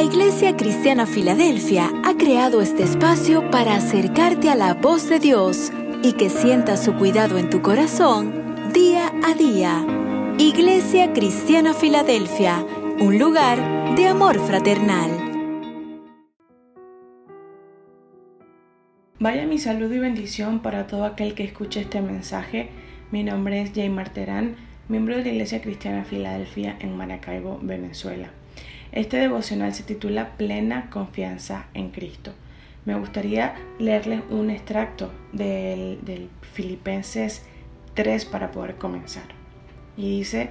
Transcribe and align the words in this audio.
La 0.00 0.06
Iglesia 0.06 0.56
Cristiana 0.56 1.04
Filadelfia 1.04 1.92
ha 2.04 2.16
creado 2.16 2.62
este 2.62 2.84
espacio 2.84 3.50
para 3.50 3.76
acercarte 3.76 4.48
a 4.48 4.54
la 4.54 4.72
voz 4.72 5.10
de 5.10 5.18
Dios 5.18 5.70
y 6.02 6.14
que 6.14 6.30
sientas 6.30 6.82
su 6.82 6.94
cuidado 6.94 7.36
en 7.36 7.50
tu 7.50 7.60
corazón 7.60 8.72
día 8.72 9.12
a 9.22 9.34
día. 9.34 9.84
Iglesia 10.38 11.12
Cristiana 11.12 11.74
Filadelfia, 11.74 12.64
un 12.98 13.18
lugar 13.18 13.94
de 13.94 14.06
amor 14.06 14.38
fraternal. 14.38 15.10
Vaya 19.18 19.46
mi 19.46 19.58
saludo 19.58 19.94
y 19.96 19.98
bendición 19.98 20.60
para 20.60 20.86
todo 20.86 21.04
aquel 21.04 21.34
que 21.34 21.44
escuche 21.44 21.82
este 21.82 22.00
mensaje. 22.00 22.70
Mi 23.10 23.22
nombre 23.22 23.60
es 23.60 23.72
Jay 23.74 23.90
Marterán, 23.90 24.56
miembro 24.88 25.18
de 25.18 25.24
la 25.24 25.28
Iglesia 25.28 25.60
Cristiana 25.60 26.04
Filadelfia 26.04 26.78
en 26.80 26.96
Maracaibo, 26.96 27.58
Venezuela. 27.60 28.30
Este 28.92 29.18
devocional 29.18 29.72
se 29.72 29.84
titula 29.84 30.30
Plena 30.36 30.90
confianza 30.90 31.66
en 31.74 31.90
Cristo. 31.90 32.32
Me 32.84 32.96
gustaría 32.98 33.54
leerles 33.78 34.22
un 34.30 34.50
extracto 34.50 35.12
del, 35.32 36.28
Filipenses 36.52 37.46
3 37.94 38.24
para 38.24 38.50
poder 38.50 38.76
comenzar. 38.76 39.22
Y 39.96 40.18
dice, 40.18 40.50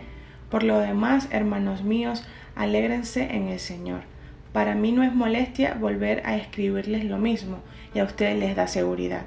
por 0.50 0.64
lo 0.64 0.80
demás, 0.80 1.28
hermanos 1.32 1.84
míos, 1.84 2.24
alégrense 2.56 3.36
en 3.36 3.50
el 3.50 3.60
Señor. 3.60 4.04
Para 4.54 4.74
mí 4.74 4.94
no 4.94 5.04
es 5.04 5.14
molestia 5.14 5.74
volver 5.74 6.22
a 6.26 6.38
escribirles 6.38 7.04
lo 7.04 7.18
mismo 7.18 7.58
y 7.94 8.00
a 8.00 8.06
ustedes 8.06 8.40
les 8.40 8.56
da 8.56 8.68
seguridad. 8.68 9.26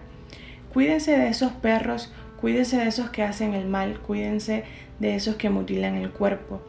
Cuídense 0.72 1.18
de 1.18 1.28
esos 1.28 1.52
perros, 1.52 2.14
cuídense 2.40 2.78
de 2.78 2.88
esos 2.88 3.10
que 3.10 3.22
hacen 3.22 3.52
el 3.52 3.68
mal, 3.68 4.00
cuídense 4.00 4.64
de 5.00 5.16
esos 5.16 5.36
que 5.36 5.50
mutilan 5.50 5.96
el 5.96 6.10
cuerpo 6.10 6.62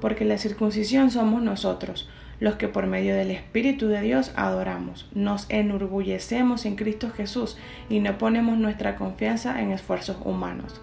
porque 0.00 0.24
la 0.24 0.38
circuncisión 0.38 1.10
somos 1.10 1.42
nosotros, 1.42 2.08
los 2.40 2.54
que 2.54 2.68
por 2.68 2.86
medio 2.86 3.14
del 3.16 3.30
Espíritu 3.30 3.88
de 3.88 4.00
Dios 4.00 4.32
adoramos, 4.36 5.08
nos 5.12 5.46
enorgullecemos 5.48 6.66
en 6.66 6.76
Cristo 6.76 7.10
Jesús 7.10 7.56
y 7.88 8.00
no 8.00 8.16
ponemos 8.18 8.58
nuestra 8.58 8.96
confianza 8.96 9.60
en 9.60 9.72
esfuerzos 9.72 10.16
humanos. 10.24 10.80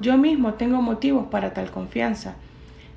Yo 0.00 0.16
mismo 0.16 0.54
tengo 0.54 0.82
motivos 0.82 1.26
para 1.28 1.52
tal 1.52 1.70
confianza. 1.70 2.34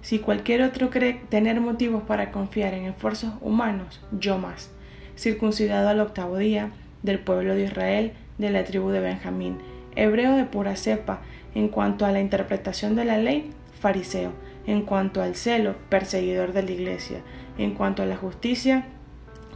Si 0.02 0.20
cualquier 0.20 0.64
otro 0.64 0.90
cree 0.90 1.22
tener 1.30 1.62
motivos 1.62 2.04
para 2.04 2.32
confiar 2.32 2.74
en 2.74 2.86
esfuerzos 2.86 3.34
humanos, 3.42 4.02
yo 4.20 4.38
más. 4.38 4.72
Circuncidado 5.16 5.90
al 5.90 6.00
octavo 6.00 6.38
día, 6.38 6.72
del 7.04 7.20
pueblo 7.20 7.54
de 7.56 7.66
Israel, 7.66 8.14
de 8.38 8.50
la 8.50 8.64
tribu 8.64 8.90
de 8.90 9.02
Benjamín, 9.02 9.58
hebreo 9.96 10.36
de 10.36 10.46
pura 10.46 10.76
cepa, 10.76 11.22
en 11.54 11.68
cuanto 11.68 12.06
a 12.06 12.12
la 12.12 12.22
interpretación 12.22 12.96
de 12.96 13.06
la 13.06 13.18
ley, 13.18 13.52
fariseo 13.80 14.32
en 14.66 14.84
cuanto 14.84 15.22
al 15.22 15.36
celo, 15.36 15.76
perseguidor 15.90 16.54
de 16.54 16.64
la 16.64 16.72
iglesia, 16.72 17.22
en 17.58 17.74
cuanto 17.74 18.04
a 18.04 18.06
la 18.06 18.18
justicia 18.18 18.86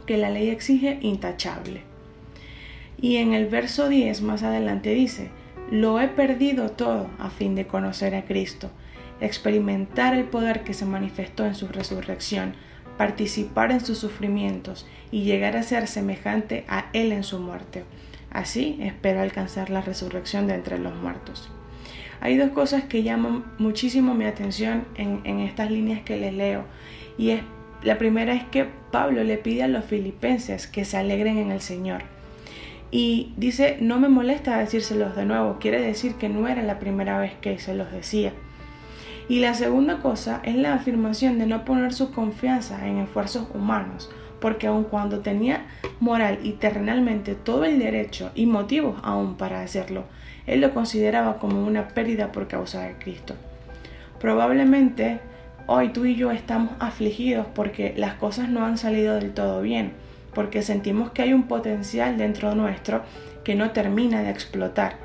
que 0.06 0.16
la 0.16 0.30
ley 0.30 0.50
exige, 0.50 0.98
intachable. 1.02 1.82
Y 3.00 3.16
en 3.16 3.32
el 3.32 3.46
verso 3.46 3.88
10 3.88 4.22
más 4.22 4.42
adelante 4.42 4.90
dice, 4.90 5.30
lo 5.70 6.00
he 6.00 6.08
perdido 6.08 6.70
todo 6.70 7.08
a 7.18 7.30
fin 7.30 7.54
de 7.54 7.66
conocer 7.66 8.14
a 8.14 8.24
Cristo, 8.24 8.70
experimentar 9.20 10.14
el 10.14 10.24
poder 10.24 10.64
que 10.64 10.74
se 10.74 10.86
manifestó 10.86 11.44
en 11.46 11.54
su 11.54 11.68
resurrección, 11.68 12.54
participar 12.96 13.70
en 13.70 13.84
sus 13.84 13.98
sufrimientos 13.98 14.86
y 15.10 15.24
llegar 15.24 15.56
a 15.56 15.62
ser 15.62 15.86
semejante 15.86 16.64
a 16.68 16.86
Él 16.92 17.12
en 17.12 17.22
su 17.22 17.38
muerte. 17.38 17.84
Así 18.30 18.78
espero 18.80 19.20
alcanzar 19.20 19.70
la 19.70 19.80
resurrección 19.80 20.46
de 20.46 20.54
entre 20.54 20.78
los 20.78 20.94
muertos. 20.94 21.50
Hay 22.20 22.36
dos 22.36 22.50
cosas 22.50 22.84
que 22.84 23.02
llaman 23.02 23.44
muchísimo 23.58 24.14
mi 24.14 24.24
atención 24.24 24.84
en, 24.96 25.40
estas 25.40 25.70
líneas 25.70 26.02
que 26.02 26.16
les 26.16 26.34
leo. 26.34 26.64
Y 27.16 27.30
es, 27.30 27.42
la 27.82 27.98
primera 27.98 28.34
es 28.34 28.44
que 28.44 28.66
Pablo 28.90 29.22
le 29.24 29.38
pide 29.38 29.62
a 29.62 29.68
los 29.68 29.84
filipenses 29.84 30.66
que 30.66 30.84
se 30.84 30.96
alegren 30.96 31.38
en 31.38 31.50
el 31.50 31.60
Señor. 31.60 32.02
Y 32.90 33.32
dice, 33.36 33.76
no 33.80 34.00
me 34.00 34.08
molesta 34.08 34.58
decírselos 34.58 35.14
de 35.14 35.26
nuevo, 35.26 35.58
quiere 35.60 35.80
decir 35.80 36.14
que 36.14 36.28
no 36.28 36.48
era 36.48 36.62
la 36.62 36.78
primera 36.78 37.18
vez 37.18 37.32
que 37.40 37.58
se 37.58 37.74
los 37.74 37.92
decía. 37.92 38.32
Y 39.28 39.40
la 39.40 39.52
segunda 39.52 39.98
cosa 39.98 40.40
es 40.42 40.56
la 40.56 40.72
afirmación 40.72 41.38
de 41.38 41.46
no 41.46 41.66
poner 41.66 41.92
su 41.92 42.12
confianza 42.12 42.88
en 42.88 42.96
esfuerzos 42.96 43.46
humanos, 43.52 44.10
porque 44.40 44.66
aun 44.66 44.84
cuando 44.84 45.20
tenía 45.20 45.66
moral 46.00 46.38
y 46.42 46.52
terrenalmente 46.52 47.34
todo 47.34 47.64
el 47.64 47.78
derecho 47.78 48.30
y 48.34 48.46
motivos 48.46 48.98
aún 49.02 49.36
para 49.36 49.60
hacerlo, 49.60 50.04
él 50.48 50.62
lo 50.62 50.72
consideraba 50.72 51.38
como 51.38 51.64
una 51.64 51.88
pérdida 51.88 52.32
por 52.32 52.48
causa 52.48 52.82
de 52.82 52.94
Cristo. 52.94 53.34
Probablemente 54.18 55.20
hoy 55.66 55.90
tú 55.90 56.06
y 56.06 56.16
yo 56.16 56.30
estamos 56.30 56.72
afligidos 56.80 57.46
porque 57.54 57.92
las 57.96 58.14
cosas 58.14 58.48
no 58.48 58.64
han 58.64 58.78
salido 58.78 59.16
del 59.16 59.32
todo 59.32 59.60
bien, 59.60 59.92
porque 60.34 60.62
sentimos 60.62 61.10
que 61.10 61.22
hay 61.22 61.34
un 61.34 61.44
potencial 61.44 62.16
dentro 62.16 62.54
nuestro 62.54 63.02
que 63.44 63.54
no 63.54 63.70
termina 63.70 64.22
de 64.22 64.30
explotar, 64.30 64.96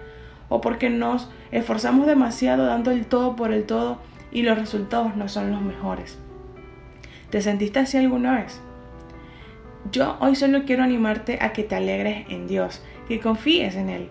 o 0.47 0.61
porque 0.61 0.89
nos 0.89 1.29
esforzamos 1.51 2.07
demasiado 2.07 2.65
dando 2.65 2.91
el 2.91 3.05
todo 3.05 3.35
por 3.35 3.51
el 3.51 3.65
todo 3.65 3.99
y 4.31 4.43
los 4.43 4.57
resultados 4.57 5.15
no 5.17 5.27
son 5.27 5.51
los 5.51 5.61
mejores. 5.61 6.17
¿Te 7.29 7.41
sentiste 7.41 7.79
así 7.79 7.97
alguna 7.97 8.37
vez? 8.37 8.61
Yo 9.91 10.15
hoy 10.21 10.35
solo 10.35 10.63
quiero 10.65 10.83
animarte 10.83 11.39
a 11.41 11.51
que 11.51 11.63
te 11.63 11.75
alegres 11.75 12.25
en 12.29 12.47
Dios, 12.47 12.81
que 13.07 13.19
confíes 13.19 13.75
en 13.75 13.89
Él, 13.89 14.09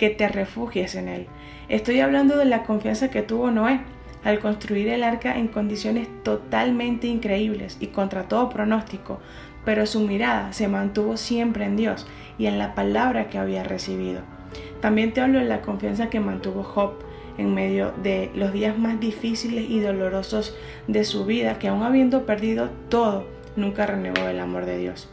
que 0.00 0.08
te 0.08 0.28
refugies 0.28 0.94
en 0.94 1.08
Él. 1.08 1.26
Estoy 1.68 2.00
hablando 2.00 2.38
de 2.38 2.46
la 2.46 2.62
confianza 2.62 3.10
que 3.10 3.20
tuvo 3.20 3.50
Noé 3.50 3.80
al 4.24 4.38
construir 4.38 4.88
el 4.88 5.04
arca 5.04 5.36
en 5.36 5.46
condiciones 5.46 6.08
totalmente 6.22 7.06
increíbles 7.06 7.76
y 7.80 7.88
contra 7.88 8.22
todo 8.26 8.48
pronóstico, 8.48 9.20
pero 9.66 9.84
su 9.84 10.00
mirada 10.00 10.54
se 10.54 10.68
mantuvo 10.68 11.18
siempre 11.18 11.66
en 11.66 11.76
Dios 11.76 12.06
y 12.38 12.46
en 12.46 12.58
la 12.58 12.74
palabra 12.74 13.28
que 13.28 13.36
había 13.36 13.62
recibido. 13.62 14.22
También 14.80 15.12
te 15.12 15.20
hablo 15.20 15.38
de 15.38 15.44
la 15.44 15.60
confianza 15.60 16.08
que 16.08 16.18
mantuvo 16.18 16.62
Job 16.62 16.94
en 17.36 17.52
medio 17.52 17.92
de 18.02 18.30
los 18.34 18.54
días 18.54 18.78
más 18.78 19.00
difíciles 19.00 19.68
y 19.68 19.80
dolorosos 19.80 20.56
de 20.88 21.04
su 21.04 21.26
vida, 21.26 21.58
que 21.58 21.68
aún 21.68 21.82
habiendo 21.82 22.24
perdido 22.24 22.70
todo, 22.88 23.26
nunca 23.54 23.84
renegó 23.84 24.26
el 24.28 24.40
amor 24.40 24.64
de 24.64 24.78
Dios. 24.78 25.10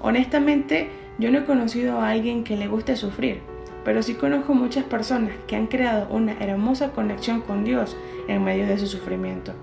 Honestamente, 0.00 0.90
yo 1.18 1.30
no 1.30 1.38
he 1.38 1.44
conocido 1.46 2.02
a 2.02 2.10
alguien 2.10 2.44
que 2.44 2.58
le 2.58 2.68
guste 2.68 2.94
sufrir, 2.94 3.40
pero 3.88 4.02
sí 4.02 4.16
conozco 4.16 4.52
muchas 4.52 4.84
personas 4.84 5.32
que 5.46 5.56
han 5.56 5.66
creado 5.66 6.08
una 6.10 6.34
hermosa 6.40 6.90
conexión 6.90 7.40
con 7.40 7.64
Dios 7.64 7.96
en 8.28 8.44
medio 8.44 8.66
de 8.66 8.76
su 8.76 8.86
sufrimiento. 8.86 9.54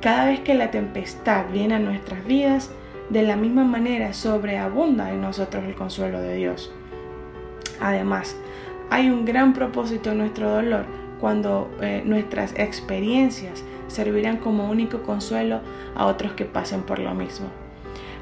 Cada 0.00 0.24
vez 0.24 0.40
que 0.40 0.54
la 0.54 0.70
tempestad 0.70 1.44
viene 1.52 1.74
a 1.74 1.78
nuestras 1.78 2.24
vidas, 2.24 2.70
de 3.10 3.22
la 3.22 3.36
misma 3.36 3.64
manera 3.64 4.14
sobreabunda 4.14 5.12
en 5.12 5.20
nosotros 5.20 5.62
el 5.64 5.74
consuelo 5.74 6.22
de 6.22 6.36
Dios. 6.36 6.72
Además, 7.82 8.34
hay 8.88 9.10
un 9.10 9.26
gran 9.26 9.52
propósito 9.52 10.12
en 10.12 10.18
nuestro 10.18 10.48
dolor 10.48 10.86
cuando 11.20 11.70
eh, 11.82 12.02
nuestras 12.06 12.58
experiencias 12.58 13.62
servirán 13.88 14.38
como 14.38 14.70
único 14.70 15.02
consuelo 15.02 15.60
a 15.94 16.06
otros 16.06 16.32
que 16.32 16.46
pasen 16.46 16.80
por 16.80 16.98
lo 16.98 17.12
mismo. 17.12 17.48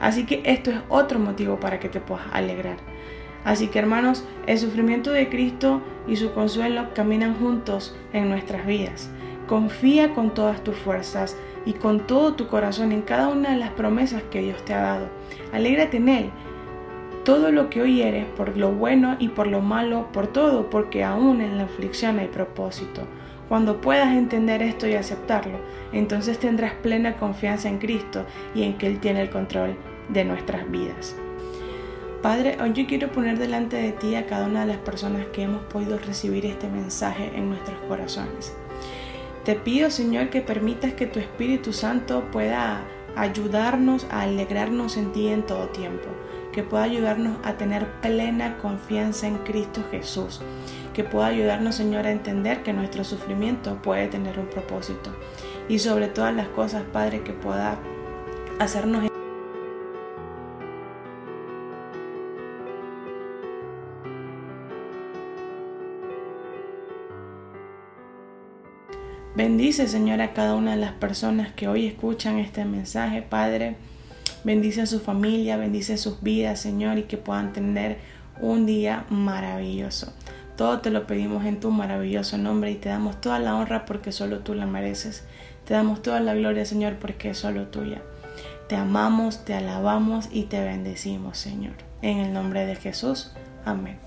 Así 0.00 0.26
que 0.26 0.42
esto 0.44 0.72
es 0.72 0.80
otro 0.88 1.20
motivo 1.20 1.60
para 1.60 1.78
que 1.78 1.88
te 1.88 2.00
puedas 2.00 2.26
alegrar. 2.32 2.78
Así 3.48 3.68
que 3.68 3.78
hermanos, 3.78 4.24
el 4.46 4.58
sufrimiento 4.58 5.10
de 5.10 5.30
Cristo 5.30 5.80
y 6.06 6.16
su 6.16 6.32
consuelo 6.32 6.88
caminan 6.94 7.34
juntos 7.34 7.96
en 8.12 8.28
nuestras 8.28 8.66
vidas. 8.66 9.08
Confía 9.46 10.12
con 10.12 10.34
todas 10.34 10.62
tus 10.62 10.76
fuerzas 10.76 11.34
y 11.64 11.72
con 11.72 12.06
todo 12.06 12.34
tu 12.34 12.48
corazón 12.48 12.92
en 12.92 13.00
cada 13.00 13.28
una 13.28 13.52
de 13.52 13.56
las 13.56 13.70
promesas 13.70 14.22
que 14.30 14.42
Dios 14.42 14.62
te 14.66 14.74
ha 14.74 14.82
dado. 14.82 15.08
Alégrate 15.54 15.96
en 15.96 16.10
Él. 16.10 16.30
Todo 17.24 17.50
lo 17.50 17.70
que 17.70 17.80
hoy 17.80 18.02
eres, 18.02 18.26
por 18.26 18.54
lo 18.54 18.72
bueno 18.72 19.16
y 19.18 19.28
por 19.28 19.46
lo 19.46 19.62
malo, 19.62 20.08
por 20.12 20.26
todo, 20.26 20.68
porque 20.68 21.02
aún 21.02 21.40
en 21.40 21.56
la 21.56 21.64
aflicción 21.64 22.18
hay 22.18 22.28
propósito. 22.28 23.00
Cuando 23.48 23.80
puedas 23.80 24.14
entender 24.14 24.60
esto 24.60 24.86
y 24.86 24.92
aceptarlo, 24.92 25.58
entonces 25.94 26.38
tendrás 26.38 26.74
plena 26.74 27.16
confianza 27.16 27.70
en 27.70 27.78
Cristo 27.78 28.26
y 28.54 28.64
en 28.64 28.76
que 28.76 28.88
Él 28.88 29.00
tiene 29.00 29.22
el 29.22 29.30
control 29.30 29.74
de 30.10 30.26
nuestras 30.26 30.70
vidas. 30.70 31.16
Padre, 32.22 32.58
hoy 32.60 32.72
yo 32.72 32.84
quiero 32.88 33.12
poner 33.12 33.38
delante 33.38 33.76
de 33.76 33.92
ti 33.92 34.16
a 34.16 34.26
cada 34.26 34.46
una 34.46 34.62
de 34.62 34.66
las 34.66 34.78
personas 34.78 35.26
que 35.26 35.42
hemos 35.42 35.62
podido 35.66 35.98
recibir 35.98 36.46
este 36.46 36.68
mensaje 36.68 37.30
en 37.32 37.48
nuestros 37.48 37.78
corazones. 37.86 38.52
Te 39.44 39.54
pido, 39.54 39.88
Señor, 39.88 40.28
que 40.28 40.40
permitas 40.40 40.94
que 40.94 41.06
tu 41.06 41.20
Espíritu 41.20 41.72
Santo 41.72 42.24
pueda 42.32 42.80
ayudarnos 43.14 44.04
a 44.10 44.22
alegrarnos 44.22 44.96
en 44.96 45.12
ti 45.12 45.28
en 45.28 45.46
todo 45.46 45.68
tiempo, 45.68 46.08
que 46.52 46.64
pueda 46.64 46.82
ayudarnos 46.82 47.36
a 47.44 47.52
tener 47.52 47.86
plena 48.00 48.58
confianza 48.58 49.28
en 49.28 49.38
Cristo 49.38 49.84
Jesús, 49.92 50.40
que 50.94 51.04
pueda 51.04 51.26
ayudarnos, 51.26 51.76
Señor, 51.76 52.04
a 52.04 52.10
entender 52.10 52.64
que 52.64 52.72
nuestro 52.72 53.04
sufrimiento 53.04 53.80
puede 53.80 54.08
tener 54.08 54.40
un 54.40 54.46
propósito 54.46 55.10
y 55.68 55.78
sobre 55.78 56.08
todas 56.08 56.34
las 56.34 56.48
cosas, 56.48 56.82
Padre, 56.92 57.22
que 57.22 57.32
pueda 57.32 57.78
hacernos 58.58 59.08
Bendice, 69.38 69.86
Señor, 69.86 70.20
a 70.20 70.32
cada 70.32 70.56
una 70.56 70.72
de 70.72 70.78
las 70.78 70.94
personas 70.94 71.52
que 71.52 71.68
hoy 71.68 71.86
escuchan 71.86 72.40
este 72.40 72.64
mensaje, 72.64 73.22
Padre. 73.22 73.76
Bendice 74.42 74.82
a 74.82 74.86
su 74.86 74.98
familia, 74.98 75.56
bendice 75.56 75.96
sus 75.96 76.20
vidas, 76.24 76.58
Señor, 76.58 76.98
y 76.98 77.04
que 77.04 77.18
puedan 77.18 77.52
tener 77.52 77.98
un 78.40 78.66
día 78.66 79.04
maravilloso. 79.10 80.12
Todo 80.56 80.80
te 80.80 80.90
lo 80.90 81.06
pedimos 81.06 81.44
en 81.44 81.60
tu 81.60 81.70
maravilloso 81.70 82.36
nombre 82.36 82.72
y 82.72 82.74
te 82.74 82.88
damos 82.88 83.20
toda 83.20 83.38
la 83.38 83.54
honra 83.54 83.86
porque 83.86 84.10
solo 84.10 84.40
tú 84.40 84.54
la 84.54 84.66
mereces. 84.66 85.22
Te 85.64 85.74
damos 85.74 86.02
toda 86.02 86.18
la 86.18 86.34
gloria, 86.34 86.64
Señor, 86.64 86.96
porque 86.96 87.30
es 87.30 87.38
solo 87.38 87.68
tuya. 87.68 88.02
Te 88.68 88.74
amamos, 88.74 89.44
te 89.44 89.54
alabamos 89.54 90.28
y 90.32 90.46
te 90.46 90.58
bendecimos, 90.64 91.38
Señor. 91.38 91.74
En 92.02 92.18
el 92.18 92.32
nombre 92.32 92.66
de 92.66 92.74
Jesús. 92.74 93.30
Amén. 93.64 93.98